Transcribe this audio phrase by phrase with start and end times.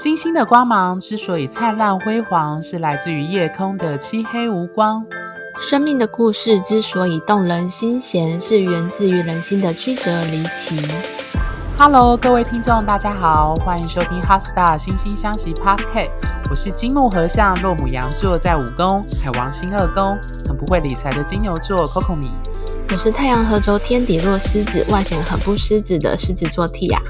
[0.00, 5.04] 星星的光芒之所以灿烂辉煌，是来自于夜空的漆黑无光。
[5.68, 10.80] 生命的故事之所以动人心弦，是源自于人心的曲折离奇。
[11.76, 15.82] Hello，各位听众，大家好，欢迎收听《Heart Star 心星相惜 Podcast》。
[16.48, 22.30] 我是金木合相，落母羊座在五宫，海王星二宫，很不会理财的金牛座 Coco 米。
[22.92, 27.00] 我是太阳合轴天底落狮子，外显很不狮子的狮子座 Tia。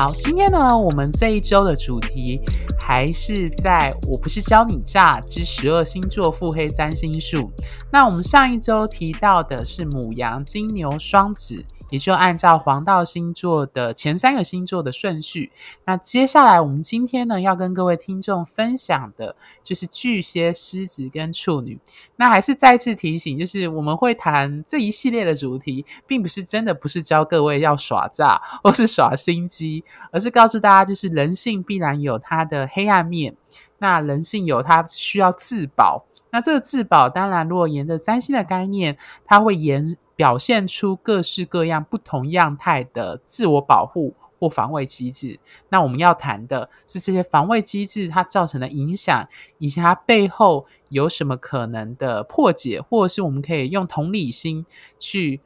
[0.00, 2.40] 好，今天呢，我们这一周的主题
[2.78, 7.52] 还是在我不是教你诈之十二星座腹黑占星术。
[7.92, 11.62] 那我们上一周提到的是母羊、金牛、双子。
[11.90, 15.52] 也就按照黄道星座的前三个星座的顺序，
[15.84, 21.78] 那接下来我们今天呢，要跟各位听众分享的就是巨蟹、狮子跟处女。
[22.16, 33.34] 那还是再次提醒，就是我们会谈这一系列的主题，并不是真的不是教各位要耍诈或是耍心机，而是告诉大家，就是人性必然有它的黑暗面，
[33.78, 36.06] 那人性有它需要自保。
[36.32, 39.96] 那这个自保，当然如果沿着三星的概念，它会沿。
[40.16, 45.40] 表现出各式各样不同样态的自我保护或防卫机制。
[45.70, 54.66] 那我们要谈的是这些防卫机制它造成的影响，以及它背后有什么可能的破解，或者是我们可以用同理心
[54.98, 55.40] 去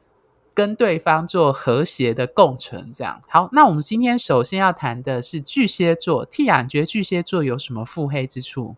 [0.53, 2.91] 跟对方做和谐的共存。
[2.91, 6.27] 这样好，那我们今天首先要谈的是巨蟹座。
[6.27, 8.75] Tia，你觉得巨蟹座有什么腹黑之处？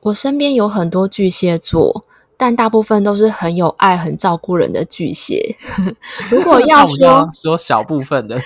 [0.00, 2.04] 我身边有很多巨蟹座。
[2.40, 5.56] 但大部分都是很有爱、很照顾人的巨蟹。
[6.30, 8.40] 如果 要说要说小部分的，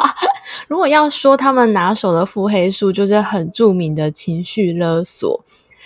[0.68, 5.42] 如果要说他们拿手的腹黑术，就是很著名的情绪勒索。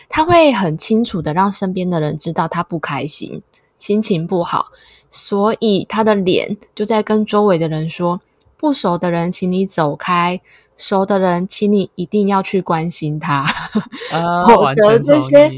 [0.08, 3.40] 他会很清楚的让身边的人知道他不开心、
[3.78, 4.72] 心情不好，
[5.08, 8.20] 所以他的脸就在跟周围的人说
[8.66, 10.40] ：“不熟的人，请你走开；
[10.76, 13.44] 熟的人，请你一定要去关心他。
[14.12, 15.52] 啊” 否则这些。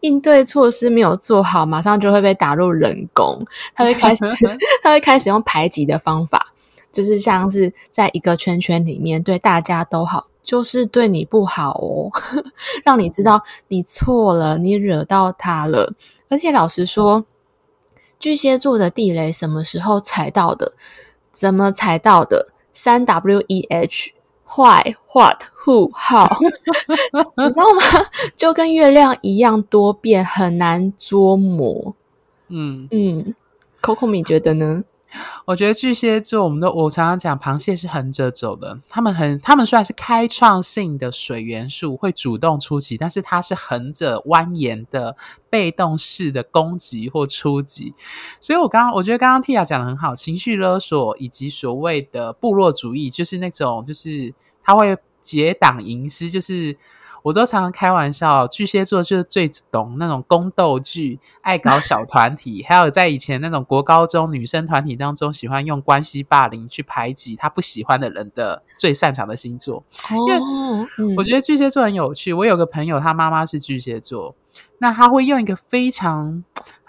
[0.00, 3.42] 应对措施没有做好，马上就会被打入冷宫。
[3.74, 4.26] 他会开始，
[4.82, 6.52] 他会开始用排挤的方法，
[6.92, 12.10] 就是像是在一个圈圈里面对大家都好，就是对你不好哦，
[12.84, 15.94] 让你知道你错了，你惹到他了。
[16.28, 17.24] 而且老实说，
[18.18, 20.72] 巨蟹座的地雷什么时候踩到的？
[21.32, 22.52] 怎么才到的？
[22.72, 24.12] 三 W E H。
[24.54, 26.28] Why, what, who, how？
[27.38, 27.80] 你知道吗？
[28.36, 31.94] 就跟月亮一样多变，很难捉摸。
[32.48, 33.34] 嗯嗯
[33.80, 34.84] ，Coco 米觉得呢？
[35.46, 38.78] 我觉得巨蟹座，我们都我常常讲，螃蟹是横着走的。
[38.88, 45.16] 他们很，他们虽然是开创性的水元素，会主动出击，但是它是横着蜿蜒的
[45.50, 47.94] 被动式的攻击或出击。
[48.40, 56.76] 所以我刚刚我觉得刚刚 Tia 讲的很好，情绪勒索以及所谓的部落主义，就是那种就是他会结党营私，就是。
[57.22, 69.84] 我都常常开玩笑，巨蟹座就是最懂那种宫斗剧，爱搞小团体， 还有在以前那种国高中女生团体当中，喜欢用关系霸凌去排挤他不喜欢的人的最擅长的星座。
[70.10, 74.34] 因为我觉得巨蟹座很有趣，我有个朋友，他妈妈是巨蟹座。
[74.78, 76.42] 那他会用一个非常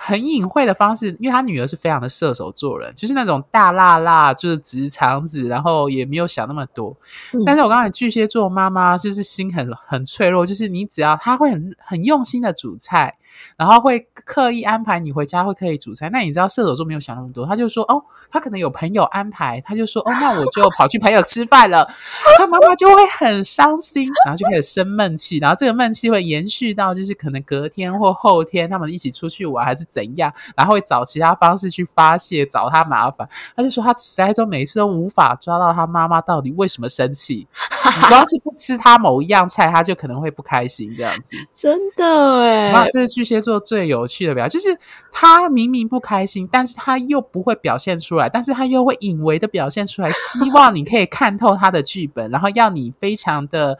[0.05, 6.95] 很隐晦的方式，因为他女儿是非常的射手座人，就是那种大辣辣，就是直肠子，然后也没有想那么多。
[7.33, 13.15] 嗯、但是我刚才巨蟹座妈妈就是心很很脆弱，就是你只要她会很很用心的煮菜。
[13.57, 16.07] 然后会刻意安排你回家，会刻意煮菜。
[16.11, 17.99] 那你知道射手座没有想那么多，他就说哦，
[18.29, 21.83] 他可能有朋友安排，他就说哦，那我就跑去朋友吃饭了。
[22.37, 33.29] 他妈妈就会很伤心，然后就开始生闷气，然后这个闷气会延续到就是可能隔天或后天他们一起出去玩还是怎样，然后会找其他方式去发泄，找他麻烦。
[33.55, 37.47] 他就说他实在都每次都无法抓到他妈妈到底为什么生气，
[38.01, 41.35] 你光是不吃他某一样菜，他就可能会不开心这样子。
[41.53, 44.75] 真的哎，那这是巨蟹座最有趣的表，就是
[45.11, 53.77] 他明明不开心，但是他又不会表现出来，但是他又会隐微的表现出来，希望你可以看透他的剧本，然后要你非常的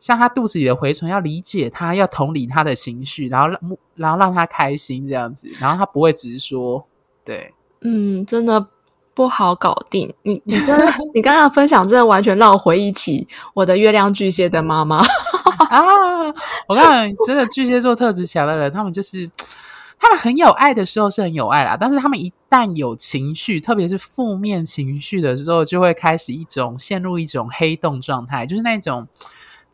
[0.00, 3.60] 像他肚子里的蛔虫，要理解他，要同理他的情绪，然后让
[3.94, 6.84] 然后让他开心这样子，然后他不会只是说
[7.24, 8.66] 对，嗯，真的
[9.14, 10.12] 不好搞定。
[10.22, 15.04] 你你真的，你刚刚分享真的完全让我回忆起我的月亮巨蟹的妈妈。
[15.68, 16.34] 啊！
[16.66, 19.30] 我看真的巨蟹座特质强的人，他们就是
[19.98, 29.06] 他们很有爱的时候是很有爱啦，但是他们一旦有情绪，特别是负面情绪的时候，就会开始一种陷入一种黑洞状态，就是那种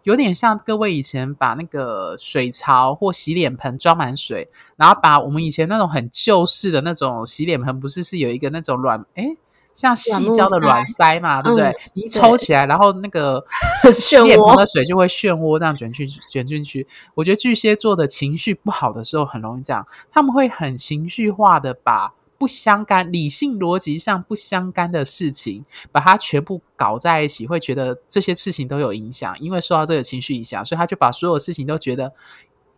[0.06, 9.36] 有点像各位以前把那个水槽或洗脸盆装满水，然后把我们以前那种很旧式的那种洗脸盆，不是是有一个那种软诶
[9.74, 11.66] 像矽胶的软塞嘛，对不对？
[11.66, 13.44] 嗯、你一抽起来，然后那个
[13.92, 16.86] 漩涡的水就会漩涡这样卷进去，卷进去。
[17.16, 32.12] 我觉得巨蟹座的情绪不好的时候很容易这样，他们会很情绪化的把不相干、理性逻辑上不相干的事情，把它全部搞在一起，会觉得这些事情都有影响，因为受到这个情绪影响，所以他就把所有事情都觉得。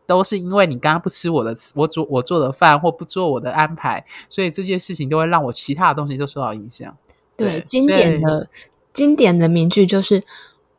[0.07, 6.97] 都是因为你刚刚不吃我的，我做我做的饭，或不做我的安排，所以这些事情都会让我其他的东西都受到影响。
[7.37, 8.49] 对，对经典的
[8.95, 10.25] 经典的名句就是：“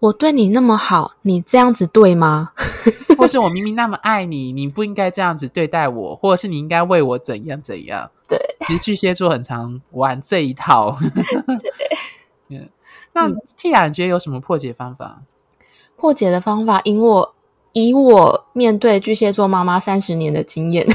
[0.01, 2.53] 我对你那么好，你这样子对吗？”
[3.19, 8.09] 或是我明明那么爱你，你不应该这样子对待我，或者是你应该为我怎样怎样？
[8.27, 8.39] 对，
[8.69, 10.95] 其实巨蟹座很常玩这一套。
[13.13, 13.27] 那
[13.57, 15.23] Tia 你觉得有什么破解方法？
[15.95, 17.33] 破解的方法，因为我。
[17.73, 20.85] 以我面对巨蟹座妈妈三十年的经验，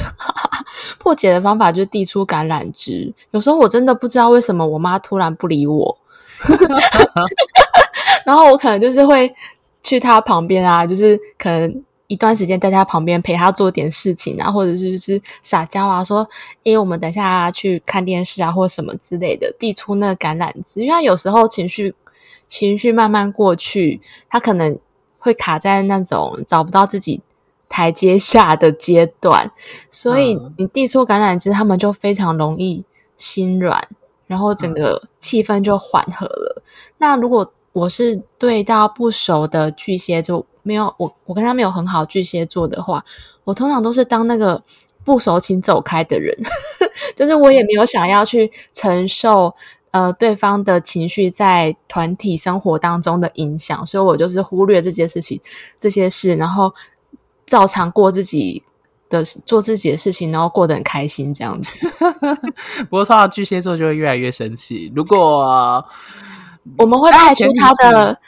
[0.98, 3.14] 破解的方法就是递出橄榄枝。
[3.30, 5.96] 有时候我真的不知道为什么我妈突然不理我，
[8.26, 9.32] 然后我可能就是会
[9.84, 16.28] 去她旁边啊，就是可能一段时间在他旁边陪他做点事情啊，或者是就是撒娇啊，说
[16.64, 21.94] ：“诶，我们等下去看电视啊，或什么之类的。”递出那个橄榄枝，因为他有时候情绪
[22.48, 24.78] 情绪慢慢过去，他可能。
[25.24, 27.18] 会卡在那种找不到自己
[27.66, 29.50] 台阶下的阶段，
[29.90, 32.84] 所以你递出橄榄枝，他们就非常容易
[33.16, 33.88] 心软，
[34.26, 36.62] 然后整个气氛就缓和了。
[36.98, 43.04] 那如果我是对到不熟的巨蟹座，没有我我跟他没有很好巨蟹座的话，
[43.44, 44.60] 我通常都是当那个
[45.04, 46.36] 不熟请走开的人，
[47.14, 49.54] 就是我也没有想要去承受。
[49.94, 55.40] 呃，对方的情绪在团体生活当中的影响，所以我就是忽略这件事情、
[55.78, 56.74] 这些事，然后
[57.46, 58.60] 照常过自己
[59.08, 61.88] 的做自己的事情，然后过得很开心这样子。
[62.90, 64.92] 不过，通常巨蟹座就会越来越生气。
[64.96, 65.44] 如果
[66.76, 68.18] 我们会派出他的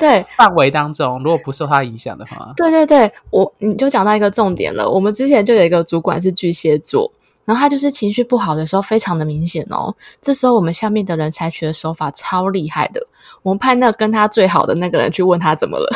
[0.00, 4.90] 对范围当中，如果不受他影响的话，对对对，我你就讲到一个重点了。
[4.90, 7.12] 我们之前就有一个主管是巨蟹座。
[7.46, 13.04] 然后他就是情绪不好的时候非常的明显哦，这时候我们下面的人采取的手法超厉害的，
[13.42, 15.90] 我们派那个跟他最好的那个人去问他怎么了，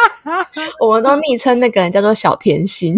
[0.80, 2.94] 我们都昵称那个人叫做小甜心，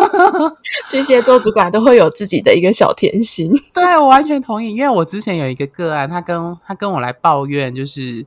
[0.88, 8.24] 巨蟹座主管都会有自己的一个小甜心，对，我完全同意，因为我之前有一个个案，他跟他跟我来抱怨就是。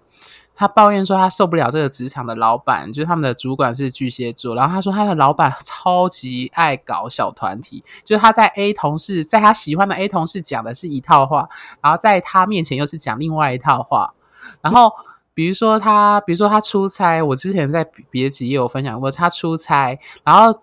[0.58, 4.56] 他抱怨说，他受不了这个职场的老板，就是他们的主管是巨蟹座。
[4.56, 11.48] 然后他说，他的老板超级爱搞小团体，就是他在 A 同事，在他喜欢的 A 同事讲的是一套话，
[11.80, 14.14] 然后在他面前又是讲另外一套话。
[14.62, 14.92] 然后
[15.34, 20.60] 比如说他，比如说他出差，我之前在别的集也有分享过，他出差，然后。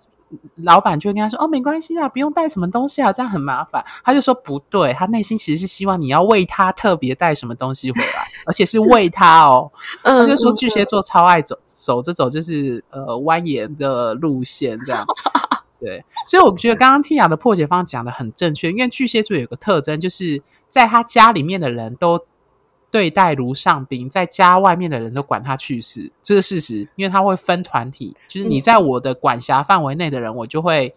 [0.57, 9.71] 老板就会跟他说：“哦，没关系啊，不用带什么东西啊，这样很麻烦。”他就说：“不对，他内心其实是希望你要为他特别带什么东西回来，而且是为他哦。
[10.03, 15.05] ”他就说巨蟹座超爱走走这种就是呃蜿蜒的路线，这样
[15.79, 16.05] 对。
[16.27, 22.27] 所以我觉得刚刚 Tia 的破解方讲的很正确，因为巨蟹座有个特征，就是在他家里面的人都。
[22.95, 30.95] 对待如上宾，在家外面的人都管他去死，这是事实，因为他会分团体，就是你在我的管辖范围内的人，我就会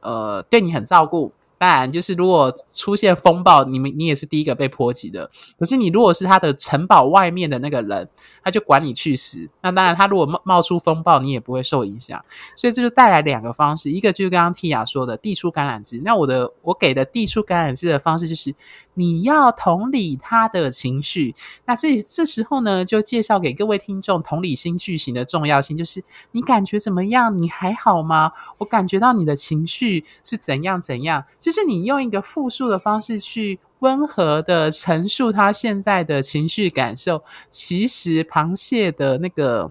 [0.00, 1.32] 呃对你很照顾。
[1.56, 5.30] 当然，就是如果出现风暴，你们你也是第一个被波及的。
[5.58, 8.06] 可是你如果是他的城堡外面的那个人，
[8.42, 9.48] 他就管你去死。
[9.60, 12.24] 那当然，他如果冒冒出风暴，你也不会受影响。
[12.56, 16.00] 所以这就带来两个方式，一个就是刚刚 Tia 说的递出橄榄枝。
[16.04, 18.54] 那我的我给的递出橄榄枝的方式就是，
[18.94, 21.34] 你要同理他的情绪。
[21.66, 27.36] 那这这时候呢，就介绍给各位听众同理心句型的重要性，就是你感觉怎么样？
[27.40, 28.32] 你还好吗？
[28.58, 31.24] 我感觉到你的情绪是怎样怎样。
[31.40, 39.70] 就是你用一个复述的方式去温和的陈述他现在的情绪感受，其实螃蟹的那个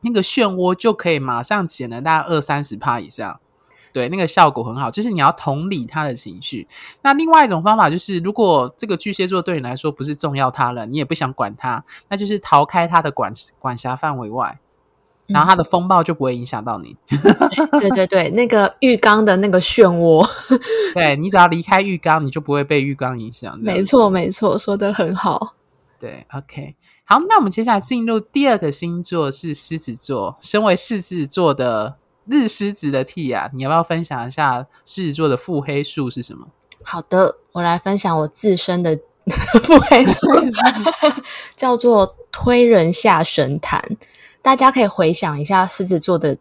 [0.00, 3.40] 那个漩涡就可以马上减了大概二三十趴以上，
[3.92, 4.90] 对，那个效果很好。
[4.90, 6.68] 就是你要同理他的情绪。
[7.02, 14.58] 那另外一种方法就是，如果这个巨蟹座对你来说不是重要他人，你也不想管他，那就是逃开他的管管辖范围外。
[15.26, 16.96] 然后它的风暴就不会影响到你。
[17.80, 20.26] 对对对，那个浴缸的那个漩涡，
[20.94, 23.58] 对，你只要离开浴缸，你就不会被浴缸影响。
[23.60, 25.54] 没错没错，说的很好。
[25.98, 30.36] 对，OK，好，那我们接下来进入第二个星座是狮子座。
[30.40, 36.48] 身为狮子座的日狮子的 Tia，你要不要分享一下狮子座的腹黑术是什么？
[36.82, 38.96] 好的，我来分享我自身的
[39.64, 40.28] 腹黑术，
[41.56, 43.82] 叫做推人下神坛。
[44.46, 46.38] 大家可以回想一下狮子座的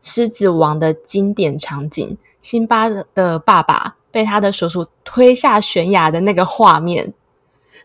[0.00, 7.12] 狮子王的经典场景：辛巴的爸爸被他的叔叔推下悬崖的那个画面。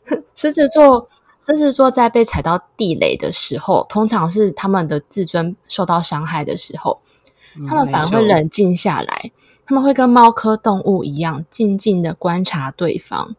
[0.36, 7.00] 狮子座，狮子座在被踩到地雷的时候，通常是他们的自尊受到伤害的时候，
[7.68, 9.32] 他们反而会冷静下来，
[9.66, 13.36] 他们会跟猫科动物一样，静静的观察对方，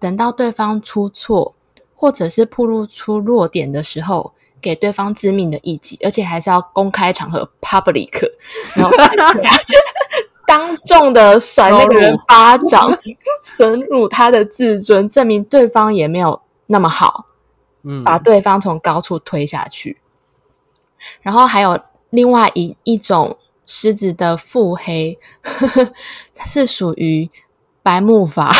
[0.00, 1.54] 等到对方出错，
[1.94, 8.28] 或者是暴露出弱点的时候，给对方致命的一击，而且还是要公开场合 （public），
[8.74, 8.92] 然后
[10.46, 12.96] 当众的甩那个人巴掌，
[13.42, 17.26] 损辱他的自尊，证明对方也没有那么好，
[17.82, 19.98] 嗯，把对方从高处推下去。
[21.20, 21.78] 然后还有
[22.10, 23.36] 另外一一种
[23.66, 25.92] 狮子的腹黑，呵呵，
[26.34, 27.28] 它是属于
[27.82, 28.52] 白木法。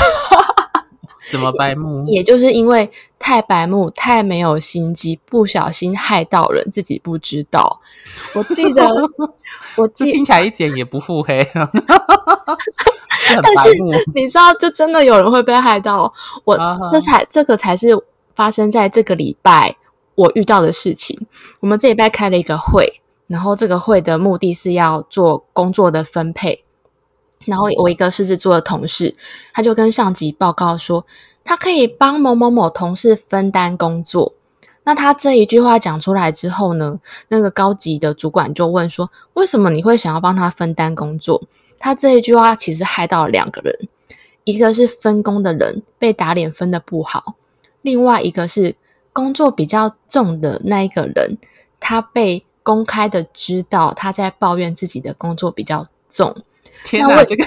[1.28, 2.04] 怎么白目？
[2.10, 7.80] 也就是因为太白目、太没有心机，不小心害到人，自己不知道。
[8.34, 8.86] 我记得，
[9.76, 13.76] 我记听起来一点也不腹黑， 但是
[14.14, 16.12] 你知道，就真的有人会被害到。
[16.44, 16.56] 我
[16.90, 17.88] 这才这个才是
[18.34, 19.76] 发生在这个礼拜
[20.14, 21.26] 我遇到的事情。
[21.60, 26.64] 我们这礼拜开了一个会，然后这个会的目的是要做工作的分配。
[27.44, 29.14] 然后我一个狮子座的同事，
[29.52, 31.06] 他就跟上级报告说，
[31.44, 34.32] 他可以帮某某某同事分担工作。
[34.84, 41.42] 那他这一句话讲出来之后呢，那个高级的主管就问说，为什么你会想要帮他分担工作？
[41.78, 43.88] 他这一句话其实害到了两个人，
[44.44, 47.34] 一个是分工的人被打脸分的不好，
[47.82, 48.76] 另外一个是
[49.12, 51.36] 工作比较重的那一个人，
[51.80, 56.34] 他被公开的知道他在抱怨自己的工作比较重。
[56.84, 57.44] 天哪，这个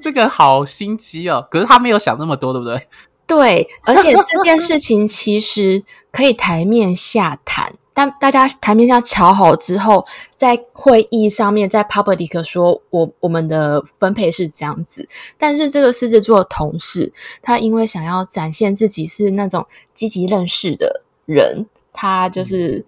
[0.00, 1.46] 这个好心机哦！
[1.50, 2.86] 可是他没有想那么多，对不对？
[3.26, 10.06] 对，而且这件事情其实可以台面下谈，但大家台面下瞧好之后，
[10.36, 15.08] 在会议上面，在 public 说我我们的分配是这样子。
[15.36, 22.78] 但是这个狮子座的同事，他因为想要展现自己是那种积极认识的人，他就是。
[22.78, 22.84] 嗯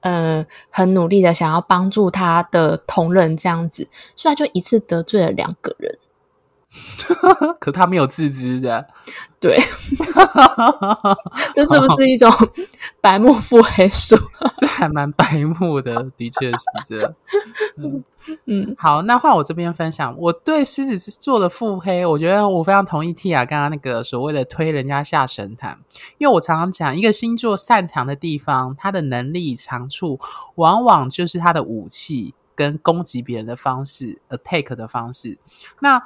[0.00, 5.98] 嗯，很努力的想要帮助他的同仁，这样子，所以他就一次得罪了两个人。
[7.58, 8.86] 可他没有自知的，
[9.40, 9.58] 对，
[11.54, 12.30] 这是不是一种
[13.00, 14.16] 白目腹黑术？
[14.56, 17.14] 这还蛮白目的，的确是这样。
[17.78, 18.04] 嗯
[18.44, 25.78] 嗯，好，那换我这边分享，我对狮子座的腹黑，我觉得我非常同意 Tia 刚刚那个所谓的推人家下神坛，
[26.18, 30.20] 因为我常常讲，一个星座擅长的地方，他的能力长处，
[30.56, 35.38] 往往就是他的武器跟攻击别人的方式，attack 的方式。
[35.80, 36.02] 那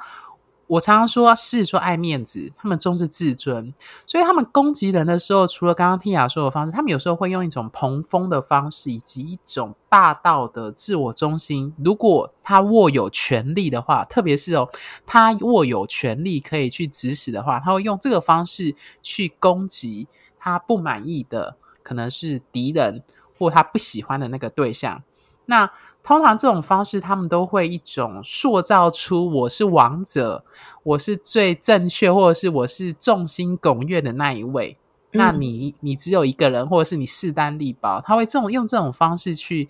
[0.73, 3.71] 我常常说，是说爱面子，他们重视自尊，
[4.07, 11.75] 所以他们攻击人的时候，除了刚刚听雅说的方式，他们有时候会用一种膨风的方式，以及一种霸道的自我中心。
[11.77, 14.67] 如果他握有权力的话，特别是哦，
[15.05, 20.07] 他握有权力可以去指使的话，他会用这个方式去攻击
[20.39, 23.03] 他不满意的，可能是敌人
[23.37, 25.03] 或他不喜欢的那个对象。
[25.45, 25.69] 那
[26.03, 30.43] 通常这种方式，他们都会一种塑造出我是王者，
[30.83, 34.77] 我是最正确，或者是我是众星拱月的那一位。
[35.13, 39.69] 嗯、那你你只有一个人，或者是你势单力薄，他会这种用这种方式去。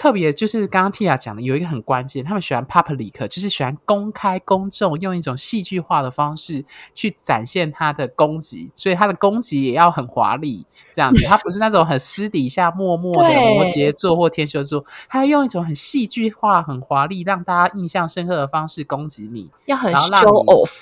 [0.00, 6.64] 特别就是刚刚 Tia 讲的，有一个很关键，他们喜欢 public，就是喜欢公开公众，用一种戏剧化的方式
[6.94, 20.80] 去展现他的攻击，所以他的攻击也要很华丽，这样子，他不是那种很私底下默默的摩羯座或天蝎座，他要用一种很戏剧化、很华丽，让大家印象深刻的方式攻击你，要很 show off，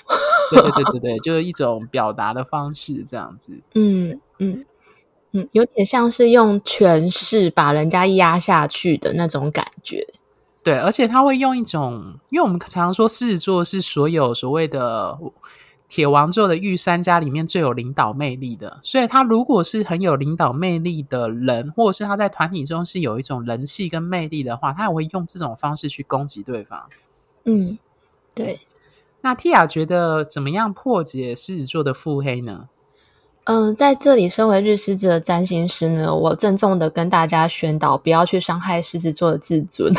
[0.49, 4.65] 对对对对对，就是一种表达的方式，这样子，嗯 嗯。
[5.31, 10.07] 嗯，有点像是用权势把人家压下去的那种感觉。
[10.63, 15.17] 对，而且他会用一种，因为我们常常说狮子座是所有所谓的
[15.87, 26.87] 铁王座的御三家里面最有领导魅力的，所以他如果是很有领导魅力的人，或者是他在团体中是有一种人气跟魅力的话，他也会用这种方式去攻击对方。
[27.45, 27.77] 嗯，
[28.35, 28.59] 对。
[29.21, 32.69] 那 Tia 觉得怎么样破解狮子座的腹黑呢？
[33.49, 39.91] 嗯，在这里，身为日狮子的占星师呢，我郑重的跟大家宣导，不要去伤害狮子座的自尊。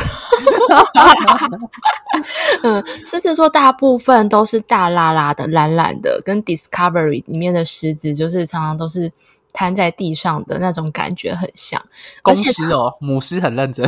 [2.63, 9.11] 嗯，狮子座大部分都是大拉拉的、懒懒的，跟 Discovery 里面的狮子，就是常常都是
[9.51, 11.83] 瘫在地上的那种感觉很像。
[12.21, 13.85] 公狮哦，母狮很认真。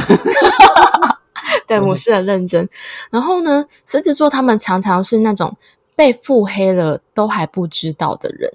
[1.66, 2.68] 对，母狮很认真。
[3.10, 5.56] 然后呢，狮子座他们常常是那种
[5.96, 8.52] 被腹黑了都还不知道的人。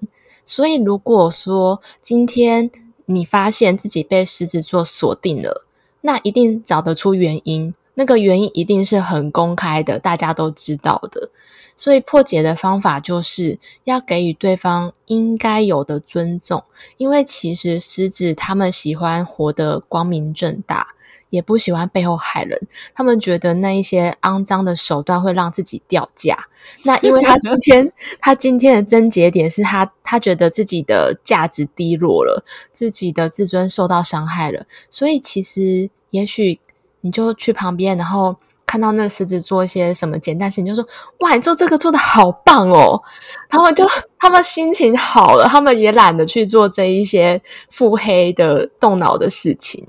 [0.49, 2.71] 所以，如果说今天
[3.05, 5.67] 你发现自己被狮子座锁定了，
[6.00, 7.75] 那一定找得出原因。
[7.93, 11.28] 那个原因一定是很公开的，大家都知道的。
[11.76, 16.64] 所以破解的方法就是要给予对方应该有的尊重，
[16.97, 20.95] 因为其实狮子他们喜欢活得光明正大。
[21.30, 22.58] 也不喜欢背后害人，
[22.94, 26.49] 他们觉得那一些肮脏的手段会让自己掉价。
[26.85, 36.58] 那因为他今天 他今天的症结点是他他觉得自己的价值低落了，自己的自尊受到伤害了，所以其实也许
[37.02, 40.87] 你就去旁边，然后看到那狮子做一些什么简单事情，就说
[41.20, 43.00] 哇，你做这个做的好棒哦！
[43.49, 43.85] 他们就
[44.18, 49.87] 他们心情好了，他们也懒得去做这一些腹黑的动脑的事情。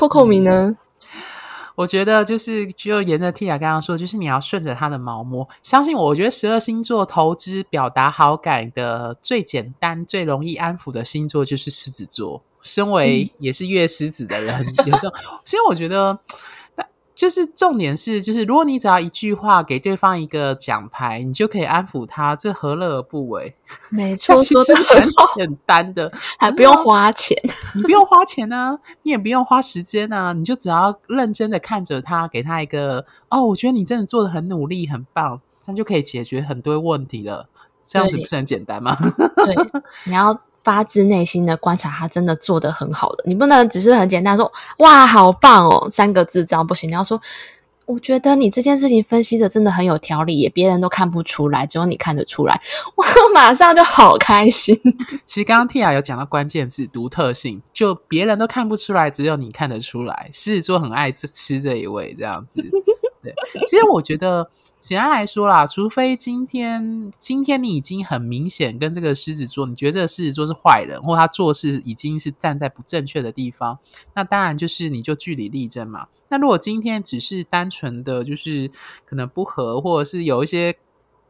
[0.00, 0.76] Coco 米呢、嗯？
[1.74, 5.46] 我觉得就是就沿着 Tia 刚刚说，就是你要顺着他的毛摸。
[5.62, 12.42] 相信我，我觉得十二星座投资表达好感的最简单、最容易安抚的星座就是狮子座。
[12.62, 15.12] 身为也是月狮子的人，嗯、有这种，
[15.44, 16.18] 所以我觉得。
[17.20, 23.54] 就是重点是，就是如果你只要一句话给对方一个奖牌，你就可以安抚他，这何乐而不为？
[23.92, 24.86] 没错，其实很
[25.36, 27.36] 简单的，还不用花钱，
[27.76, 37.50] 你不用花钱啊，你也不用花时间啊，你就只要认真的看着他，给他一个哦，我觉得你真的做的很努力，很棒，这样就可以解决很多问题了。
[37.82, 38.96] 这样子不是很简单吗？
[39.44, 39.54] 对，
[40.06, 40.40] 你要。
[40.62, 43.24] 发自内心的观察，他真的做得很好的。
[43.26, 46.88] 你不能只是很简单说“哇，好棒哦”三个字，这样不行。
[46.88, 47.20] 你要说
[47.86, 52.60] ：“我觉得你这件事情分析的真的很有条理，也别人都看不出来，只有你看得出来。”
[52.94, 54.78] 我马上就好开心。
[55.24, 60.28] 其实刚刚 Tia 有讲到关键字“独特性”，就别人都看不出来，只有你看得出来。
[60.32, 62.62] 狮子座很爱吃这一位，这样子。
[63.22, 63.34] 对，
[63.66, 64.50] 其实我觉得。
[64.80, 73.78] 简单来说啦，除非今天今天你已经很明显跟这个狮子座，你觉得这个狮子座是坏人，或他做事已经是站在不正确的地方，
[74.14, 76.08] 那当然就是你就据理力争嘛。
[76.30, 78.70] 那如果今天只是单纯的就是
[79.04, 80.76] 可能不合，或者是有一些。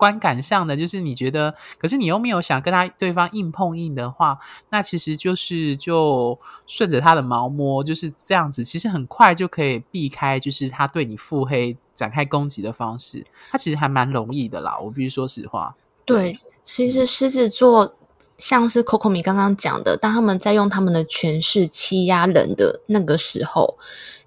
[0.01, 4.39] 观感上的就是你觉得，可是你又没有想跟他对方硬碰硬的话，
[4.71, 8.65] 那其实就是就顺着他的毛摸，就是这样子。
[8.65, 13.27] 其实很快就可以避开，就是他对你腹黑展开攻击的方式。
[13.51, 15.77] 他其实还蛮容易的啦，我必须说实话。
[16.07, 17.95] 对，其实狮子座
[18.39, 23.77] 像是 Coco 米刚刚讲的，当他们在用他们的权势欺压人的那个时候，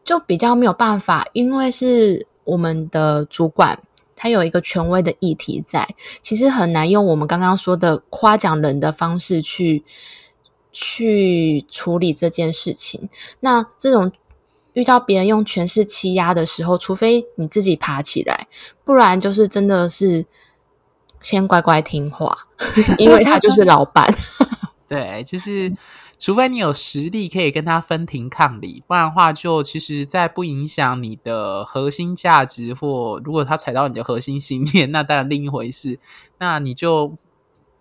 [0.04, 3.80] 就比较没有办法，因为是我们的主管。
[4.24, 5.86] 他有一个权威的议题在，
[6.22, 9.84] 其实很难用我们刚刚说的夸奖人的方式去
[10.72, 13.10] 去处理这件事情。
[13.42, 14.10] 那这种
[14.72, 18.48] 遇到别人用权势欺压的时候，除非你自己爬起来，
[18.86, 20.26] 不然就是真的是
[21.20, 22.48] 先乖乖听话，
[22.98, 24.16] 因为他就是老板。
[24.88, 25.74] 对，就是。
[26.24, 36.00] 除非你有实力可以跟他分庭抗礼，不然的话，就其实，在不影响你的核心价值，或如果他踩到你的核心信念，那当然另一回事。
[36.38, 37.18] 那你就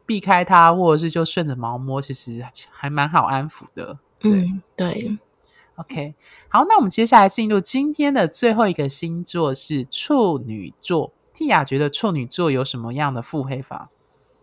[0.05, 4.01] 避开他，或者是就顺着毛摸，其实还蛮好安抚的。
[4.19, 5.17] 对嗯，对。
[5.77, 6.17] OK，
[6.49, 11.13] 好，那我们接下来进入今天的最后一个星座是处女座。
[11.33, 13.91] Tia 觉得处女座有什么样的腹黑法？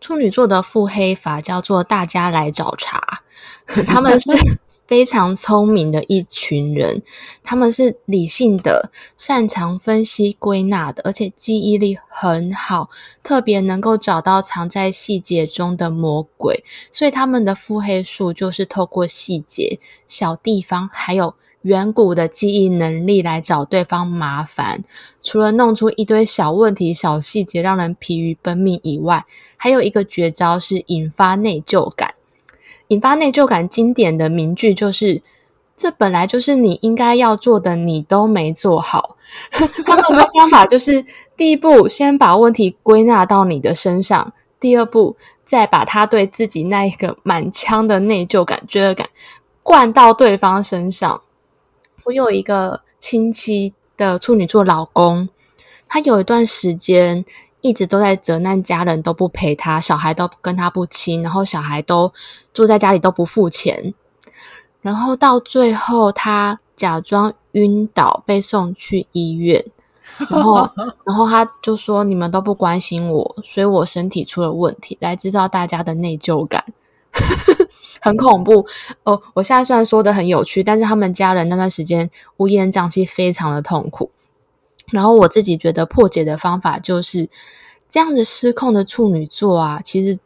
[0.00, 3.22] 处女座的腹黑法叫做“大家来找茬”，
[3.86, 4.30] 他们是
[4.88, 7.02] 非常聪明的一群人，
[7.44, 12.90] 他们是理性的、擅长分析归纳的，而且记忆力很好，
[13.22, 21.34] 特别能够找到藏在细节中的魔鬼，所以他们的腹黑术就是透过细节、小地方，还有。
[21.62, 24.82] 远古的记忆能力来找对方麻烦，
[25.22, 32.14] 除了弄出一堆小问题、小细节让人疲于奔命以外，还有一个绝招是引发内疚感。
[32.88, 35.22] 引发内疚感经典的名句就是
[35.76, 39.16] ：“这本来就是你应该要做的，你都没做好。
[39.84, 41.04] ”他们的方法就是：
[41.36, 49.08] 第一步，先把问题归纳到你的身上；第二步，再把他对自己那一个满腔的内疚感、罪恶感
[49.62, 51.20] 灌到对方身上。
[52.04, 55.28] 我有一个亲戚的处女座老公，
[55.88, 57.24] 他有一段时间
[57.60, 62.12] 一直都在责难家人，都不陪他，小孩都跟他不亲，然后小孩都
[62.54, 63.92] 住在家里都不付钱，
[64.80, 69.64] 然后到最后他假装晕倒被送去医院，
[70.30, 70.68] 然后
[71.04, 76.64] 然后他就说：“你们都不关心我，所以我身体出了问题，来制造大家的内疚感。”
[78.00, 78.66] 很恐怖
[79.04, 79.22] 哦！
[79.34, 84.10] 我现在虽然说的很有趣，但是他们家人那段时间乌烟瘴气，非常的痛苦。
[84.90, 87.28] 然后我自己觉得破解的方法就是
[87.88, 90.18] 这样子失控的处女座啊，其实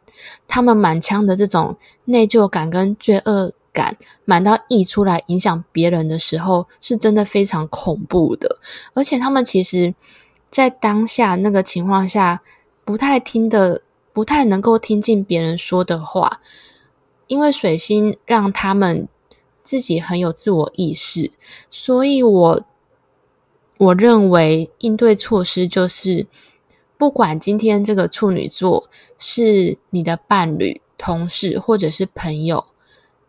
[0.47, 8.57] 他们满腔的这种内疚感跟罪恶感满到溢出来，影响别人的时候，是真的非常恐怖的。
[8.93, 9.93] 而且他们其实，
[10.49, 12.41] 在当下那个情况下，
[12.85, 13.81] 不太听的，
[14.13, 16.39] 不太能够听进别人说的话，
[17.27, 19.07] 因为水星让他们
[19.63, 21.31] 自己很有自我意识，
[21.69, 22.63] 所以我
[23.77, 26.27] 我认为应对措施就是。
[26.97, 32.67] 不管今天这个处女座是你的伴侣、同事或者是朋友，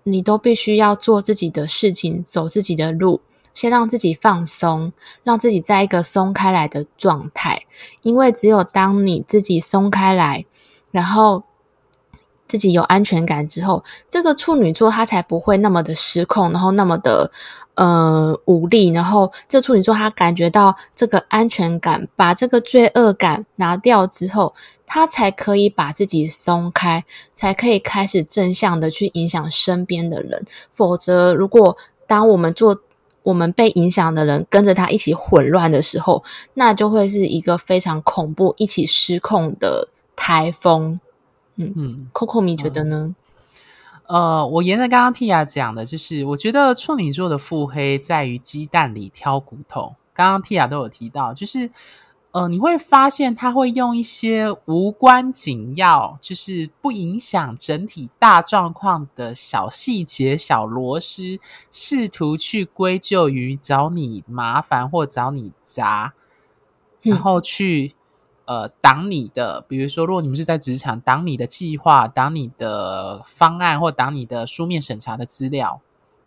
[0.04, 3.20] 你都必须要做自己的事情，走自己的路，
[3.52, 4.92] 先让自己放松，
[5.24, 7.66] 让自己在一个松开来的状态。
[8.02, 10.46] 因为只有当你自己松开来，
[10.92, 11.42] 然后
[12.48, 17.30] 自己有安全感之后，这个处女座他才不会那么的失控，然后那么的。
[17.76, 24.54] 呃，无力，然后这处女座他感觉到这个安全感，把这个罪恶感拿掉之后，
[24.86, 27.04] 他才可以把自己松开，
[27.34, 30.46] 才可以开始正向的去影响身边的人。
[30.72, 32.80] 否则，如果当我们做
[33.24, 40.98] 我们被影响的人跟着他一起混乱的时候，那就会是一个非常恐怖、一起失控的台风。
[41.56, 43.06] 嗯嗯，Coco 你觉得呢？
[43.08, 43.14] 嗯
[44.08, 49.96] 呃，我沿着刚刚 Tia 讲的，就是我觉得处女座的腹黑在于鸡蛋里挑骨头。
[50.14, 51.68] 刚刚 Tia 都有提到，就是
[52.30, 61.40] 呃，你会发现他会用一些无关紧要，就是不影响整体大状况的小细节、小螺丝，
[61.72, 66.14] 试图去归咎于找你麻烦或找你砸，
[67.02, 67.96] 然后去。
[68.46, 75.80] 呃，挡你的，比如说，如果你们是在职场，挡你的计划，挡你的方案，或挡你的书面审查的资料。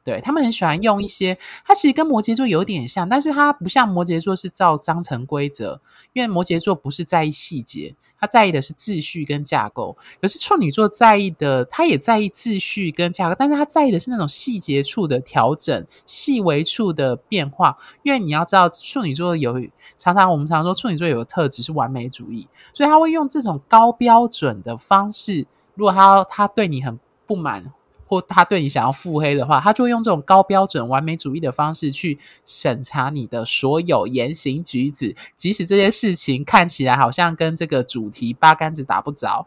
[0.04, 5.82] 对，他们很喜欢用一些，它其实跟摩羯座有点像，但是它不像摩羯座是照章程规则，
[6.14, 9.96] 因为摩羯座不是在意细节，他在意的是秩序跟架构。
[10.22, 17.78] 可是处女座在意的，他也在意秩序跟架构，但是他在意的是那种细节处的调整、细微处的变化。
[18.04, 19.62] 因为你要知道，处女座有
[19.98, 25.48] 常常我们常说处女座有个特质是完美主义，所以他会用这种高标准的方式。
[25.76, 27.72] 如果他他对你很不满。
[28.10, 39.46] 或他对你想要腹黑的话，他就会用这种高标准、完美主义的方式去审查你的所有言行举止，即使这些事情看起来好像跟这个主题八竿子打不着，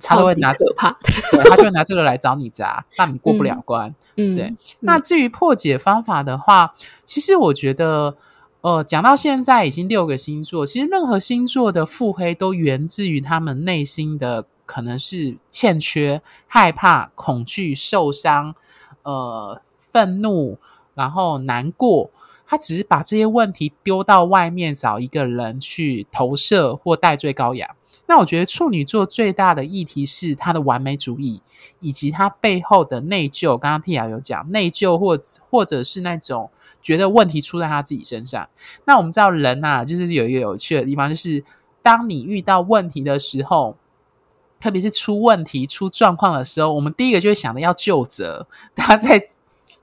[0.00, 0.96] 他都会拿这个怕，
[1.30, 3.94] 对，他就会拿这个来找你砸，让你过不了关。
[4.16, 4.44] 嗯，对。
[4.46, 8.16] 嗯、那至于破解方法的话，其实我觉得，
[8.62, 14.46] 呃，讲到现在已经六个星座，其实任何星座的腹黑都源自于他们内心的。
[14.66, 18.54] 可能是欠缺、害怕、恐惧、受伤、
[19.02, 20.58] 呃、愤怒，
[20.94, 22.10] 然后难过。
[22.46, 27.68] 他只是把这些问题丢到外面，找一个人去投射或代罪羔羊。
[28.06, 31.40] 那我觉得处女座最大的议题是他的完美主义，
[31.80, 33.56] 以及他背后的内疚。
[33.56, 36.50] 刚刚 Tia 有讲内疚，或或者是那种
[36.82, 38.46] 觉得问题出在他自己身上。
[38.84, 41.42] 那我们知道人啊，就是有一个有趣的地方，就是
[41.82, 43.76] 当你遇到问题的时候。
[44.64, 48.46] 特别是出问题、出状况的时候，我们第一个就会想着要救责。
[48.74, 49.26] 大家在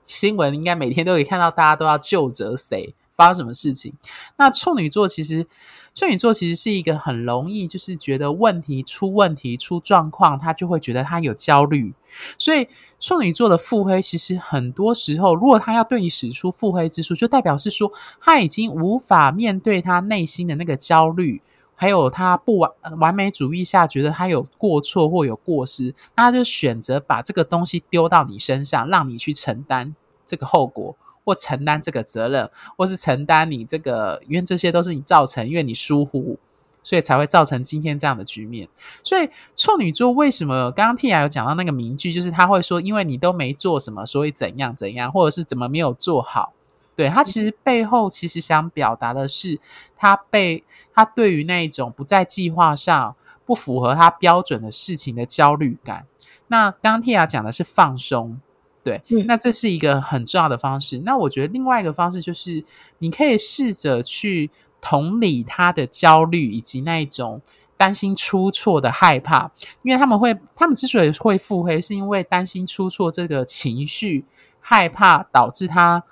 [0.06, 3.94] 新闻应该每天都可以看到，大家都要救责谁发生什么事情。
[4.36, 5.46] 那处女座其实，
[5.94, 11.94] 处女座其实是一个很容易，就是觉得问题出问题、出状况，他就会觉得他有焦虑。
[12.36, 12.66] 所以
[12.98, 21.40] 处女座的腹黑，其实很多时候，如果他要对你使出腹黑之术，就代表是说他已经无法面对他内心的那个焦虑。
[21.82, 29.92] 还有他不完完美主义下，觉得他有过错或有过失，那他就选择把这个东西丢到你身上，让你去承担
[30.24, 36.38] 这个后果，或承担这个责任，或是承担你这个，因为这些都是你造成，因为你疏忽，
[36.84, 38.68] 所以才会造成今天这样的局面。
[39.02, 46.52] 所以处女座为什么刚刚 Tia 有讲到那个名句，就是他会说，因为你都没做什么，所以怎样怎样，或者是怎么没有做好。
[46.94, 49.58] 对，他其实背后其实想表达的是，
[49.96, 50.62] 他被
[50.94, 56.06] 他对于那一种不在计划上、不符合他标准的事情的焦虑感。
[56.48, 58.38] 那刚刚 Tia 讲的是放松，
[58.84, 60.98] 对，嗯，那这是一个很重要的方式。
[60.98, 62.62] 那我觉得另外一个方式就是，
[62.98, 67.40] 你可以试着去同理他的焦虑以及那一种
[67.78, 69.50] 担心出错的害怕，
[69.82, 74.26] 因为他们会，他们之所以会腹黑，是因为担心出错这个情绪
[74.60, 76.04] 害怕导致他。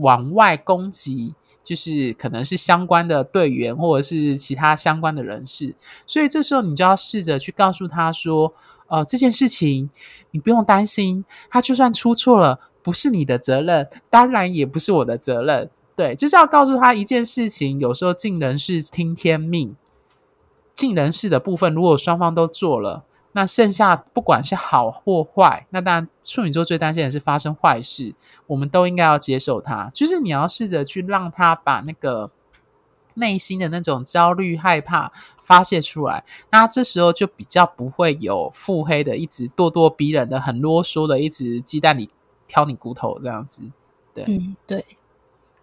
[0.00, 5.74] 往外攻击，就是可能是相关的队员或者是其他相关的人士，
[6.06, 8.54] 所以这时候你就要试着去告诉他说
[8.88, 9.90] ：“呃，这件事情
[10.30, 15.70] 你不用担心，他就算出错了，不是你的责任，当然也不是我的责任。
[15.94, 19.74] 对，就是要告诉他一件事情，有时候尽人事听天命，
[20.72, 28.14] 尽人事的部分如果双方都做了，那剩下不管是好或坏，那当然处女座最担心的是发生坏事，
[28.46, 29.90] 我们都应该要接受它。
[29.92, 32.30] 就是你要试着去让他把那个
[33.14, 35.12] 内心的那种焦虑、害怕
[35.42, 42.10] 发泄出来，那这时候就比较不会有腹黑的，一直咄咄逼人的、很啰嗦的，一直鸡蛋里
[42.46, 43.62] 挑你骨头这样子。
[44.14, 44.84] 对，嗯，对，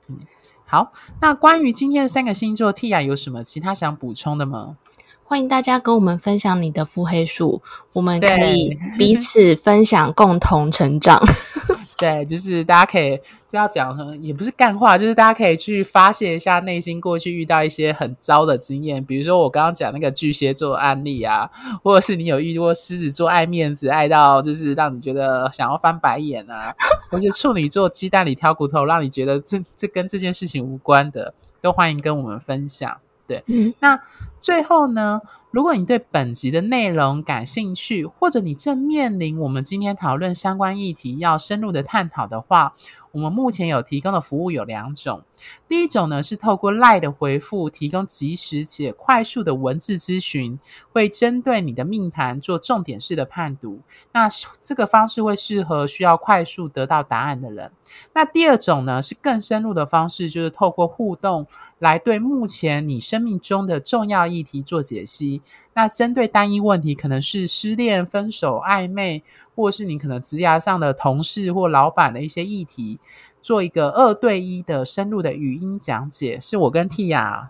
[0.07, 0.19] 嗯，
[0.65, 0.93] 好。
[1.19, 4.77] 那关于今天的三个星座，Tia 有什么其他想补充的吗？
[5.27, 7.59] 欢迎大家跟我们分享你的腹黑术，
[7.93, 11.19] 我们可以彼此分享，共同成长。
[11.97, 21.49] 对，就是大家可以这样讲也不是干话，就是大家可以去发泄一下内心过去遇到一些很糟的经验，比如说我刚刚讲那个巨蟹座案例啊，
[21.83, 26.71] 或者是你有遇过狮子座爱面子爱到就是让你觉得想要翻白眼啊，
[27.09, 32.95] 或者处女座鸡蛋里挑骨头，让你觉得这这跟这件事情无关的，都欢迎跟我们分享。
[33.27, 33.99] 对，嗯，那
[34.45, 42.75] 最后呢，如果你对本集的内容感兴趣，或者你正面临我们今天讨论相关议题要深入的探讨的话，
[43.11, 45.23] 我们目前有提供的服务有两种。
[45.67, 50.59] 第一种呢，是透过 lie 的回复提供即时且快速的文字咨询，
[50.91, 53.79] 会针对你的命盘做重点式的判读。
[54.11, 54.27] 那
[54.61, 57.71] 这个方式会适合需要快速得到答案的人。
[58.13, 61.47] 那第二种呢，是更深入的方式，就是透过互动
[61.79, 65.41] 来对目前你生命中的重要议题做解析。
[65.73, 69.23] 那针对单一问题，可能是失恋、分手、暧昧，
[69.55, 72.99] 或是你可能职涯上的同事或老板的一些议题。
[73.41, 77.49] 做一个二对一的深入的语音讲解，是我跟 Tia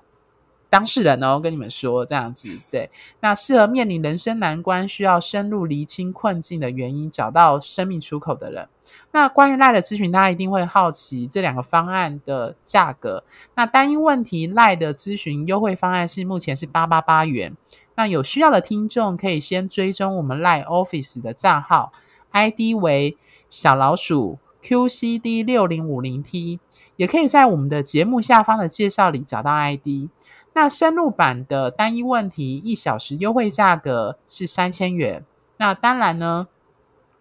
[0.75, 2.49] 当事人哦，跟你们说这样子。
[2.69, 2.89] 对，
[3.21, 8.67] 那适合面临人生难关，需要深入厘清困境的原因，找到生命出口的人。
[9.13, 13.23] 那关于赖的咨询，大家一定会好奇这两个方案的价格。
[13.55, 17.55] 那单一问题赖的咨询优惠方案是目前是八八八元。
[17.95, 21.93] 那有需要的听众可以先追踪我们赖 Office 的账号
[22.33, 23.15] ，ID 为
[23.49, 24.39] 小老鼠。
[24.65, 26.59] QCD 六零五零 T，
[26.95, 30.09] 也可以在我们的节目下方的介绍里找到 ID。
[30.55, 35.23] 那深入版的单一问题一小时优惠价格是三千元。
[35.57, 36.47] 那当然呢，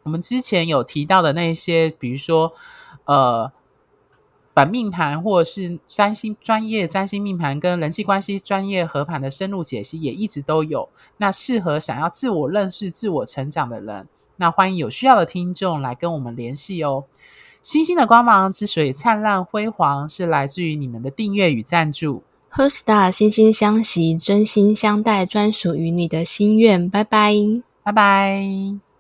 [0.04, 2.52] 我们之前有提到的那些，比如说
[3.06, 3.50] 呃，
[4.54, 10.88] 本命盘或者是占星专业占星命盘跟人际关系专业合盘的深入解析，也一直都有。
[11.16, 17.02] 那适合想要自我认识、自我成长的人，那欢迎有需要的听众来跟我们联系哦。
[17.60, 22.22] 星星的光芒之所以灿烂辉煌，是来自于你们的订阅与赞助。
[22.56, 26.88] HeartStar 心心相惜，真心相待，专属于你的心愿。
[26.88, 27.34] 拜拜，
[27.82, 28.93] 拜拜。